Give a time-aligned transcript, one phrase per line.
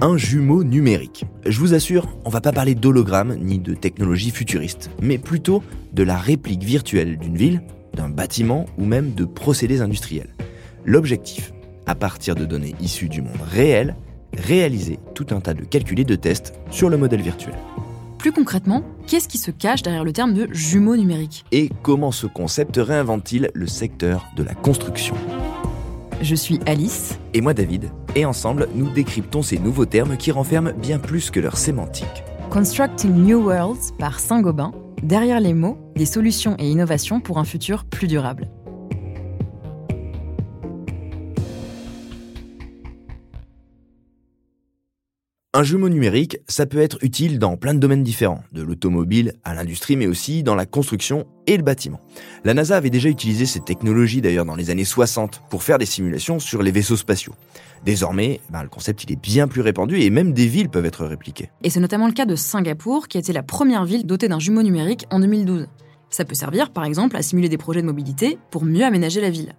[0.00, 1.24] Un jumeau numérique.
[1.46, 5.62] Je vous assure, on va pas parler d'hologramme ni de technologie futuriste, mais plutôt
[5.92, 7.62] de la réplique virtuelle d'une ville,
[7.94, 10.34] d'un bâtiment ou même de procédés industriels.
[10.84, 11.52] L'objectif,
[11.86, 13.96] à partir de données issues du monde réel,
[14.36, 17.54] réaliser tout un tas de calculs et de tests sur le modèle virtuel.
[18.18, 21.44] Plus concrètement, qu'est-ce qui se cache derrière le terme de jumeau numérique?
[21.52, 25.14] Et comment ce concept réinvente-t-il le secteur de la construction?
[26.22, 27.18] Je suis Alice.
[27.34, 27.90] Et moi David.
[28.14, 32.24] Et ensemble, nous décryptons ces nouveaux termes qui renferment bien plus que leur sémantique.
[32.50, 34.72] Constructing New Worlds par Saint-Gobain.
[35.02, 38.48] Derrière les mots, des solutions et innovations pour un futur plus durable.
[45.56, 49.54] Un jumeau numérique, ça peut être utile dans plein de domaines différents, de l'automobile à
[49.54, 52.00] l'industrie, mais aussi dans la construction et le bâtiment.
[52.42, 55.86] La NASA avait déjà utilisé cette technologie d'ailleurs dans les années 60 pour faire des
[55.86, 57.36] simulations sur les vaisseaux spatiaux.
[57.84, 61.06] Désormais, ben, le concept il est bien plus répandu et même des villes peuvent être
[61.06, 61.50] répliquées.
[61.62, 64.40] Et c'est notamment le cas de Singapour, qui a été la première ville dotée d'un
[64.40, 65.68] jumeau numérique en 2012.
[66.10, 69.30] Ça peut servir par exemple à simuler des projets de mobilité pour mieux aménager la
[69.30, 69.54] ville.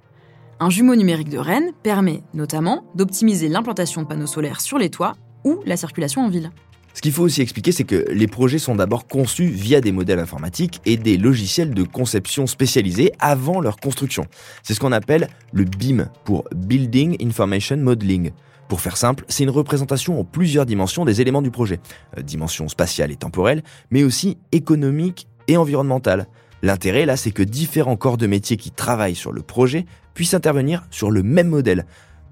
[0.59, 5.15] Un jumeau numérique de Rennes permet notamment d'optimiser l'implantation de panneaux solaires sur les toits
[5.45, 6.51] ou la circulation en ville.
[6.95, 10.19] Ce qu'il faut aussi expliquer, c'est que les projets sont d'abord conçus via des modèles
[10.19, 14.25] informatiques et des logiciels de conception spécialisés avant leur construction.
[14.63, 18.31] C'est ce qu'on appelle le BIM pour Building Information Modeling.
[18.69, 21.81] Pour faire simple, c'est une représentation en plusieurs dimensions des éléments du projet,
[22.17, 26.27] euh, dimension spatiale et temporelle, mais aussi économique et environnementale.
[26.63, 30.87] L'intérêt là, c'est que différents corps de métier qui travaillent sur le projet puissent intervenir
[30.89, 31.85] sur le même modèle,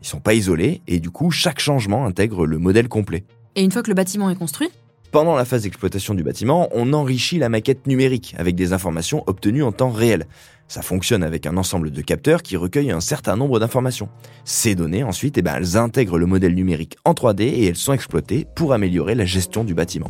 [0.04, 3.24] ils sont pas isolés et du coup, chaque changement intègre le modèle complet.
[3.56, 4.70] Et une fois que le bâtiment est construit?
[5.12, 9.64] Pendant la phase d'exploitation du bâtiment, on enrichit la maquette numérique avec des informations obtenues
[9.64, 10.26] en temps réel.
[10.68, 14.10] Ça fonctionne avec un ensemble de capteurs qui recueillent un certain nombre d'informations.
[14.44, 17.94] Ces données, ensuite, eh ben, elles intègrent le modèle numérique en 3D et elles sont
[17.94, 20.10] exploitées pour améliorer la gestion du bâtiment.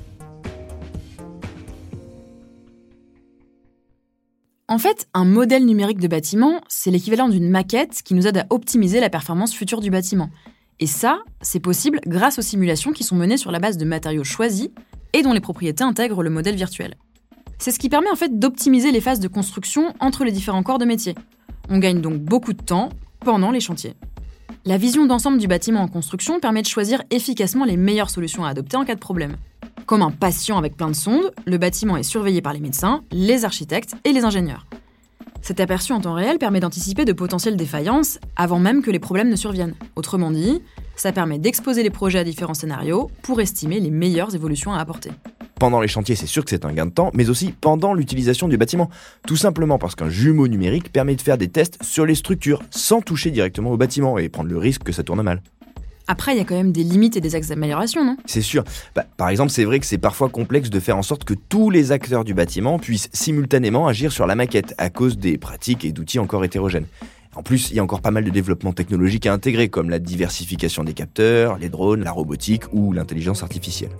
[4.73, 8.47] En fait, un modèle numérique de bâtiment, c'est l'équivalent d'une maquette qui nous aide à
[8.49, 10.31] optimiser la performance future du bâtiment.
[10.79, 14.23] Et ça, c'est possible grâce aux simulations qui sont menées sur la base de matériaux
[14.23, 14.69] choisis
[15.13, 16.95] et dont les propriétés intègrent le modèle virtuel.
[17.59, 20.79] C'est ce qui permet en fait d'optimiser les phases de construction entre les différents corps
[20.79, 21.13] de métier.
[21.69, 23.93] On gagne donc beaucoup de temps pendant les chantiers.
[24.65, 28.49] La vision d'ensemble du bâtiment en construction permet de choisir efficacement les meilleures solutions à
[28.49, 29.35] adopter en cas de problème.
[29.85, 33.43] Comme un patient avec plein de sondes, le bâtiment est surveillé par les médecins, les
[33.43, 34.65] architectes et les ingénieurs.
[35.41, 39.29] Cet aperçu en temps réel permet d'anticiper de potentielles défaillances avant même que les problèmes
[39.29, 39.75] ne surviennent.
[39.97, 40.61] Autrement dit,
[40.95, 45.11] ça permet d'exposer les projets à différents scénarios pour estimer les meilleures évolutions à apporter.
[45.59, 48.47] Pendant les chantiers, c'est sûr que c'est un gain de temps, mais aussi pendant l'utilisation
[48.47, 48.89] du bâtiment.
[49.27, 53.01] Tout simplement parce qu'un jumeau numérique permet de faire des tests sur les structures sans
[53.01, 55.41] toucher directement au bâtiment et prendre le risque que ça tourne mal.
[56.07, 58.17] Après, il y a quand même des limites et des axes d'amélioration, non?
[58.25, 58.63] C'est sûr.
[58.93, 61.69] Bah, par exemple, c'est vrai que c'est parfois complexe de faire en sorte que tous
[61.69, 65.93] les acteurs du bâtiment puissent simultanément agir sur la maquette à cause des pratiques et
[65.93, 66.87] d'outils encore hétérogènes.
[67.35, 69.99] En plus, il y a encore pas mal de développements technologiques à intégrer, comme la
[69.99, 73.91] diversification des capteurs, les drones, la robotique ou l'intelligence artificielle.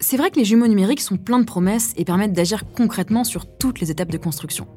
[0.00, 3.46] C'est vrai que les jumeaux numériques sont pleins de promesses et permettent d'agir concrètement sur
[3.46, 4.68] toutes les étapes de construction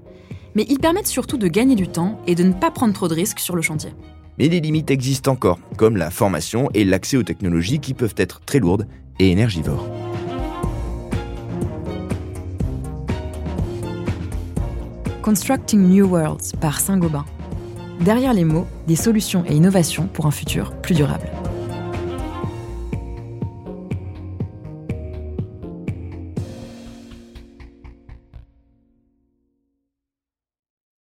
[0.57, 3.13] mais ils permettent surtout de gagner du temps et de ne pas prendre trop de
[3.13, 3.91] risques sur le chantier.
[4.39, 8.41] Mais des limites existent encore, comme la formation et l'accès aux technologies qui peuvent être
[8.41, 8.87] très lourdes
[9.19, 9.87] et énergivores.
[15.21, 17.25] Constructing New Worlds par Saint-Gobain.
[17.99, 21.29] Derrière les mots, des solutions et innovations pour un futur plus durable.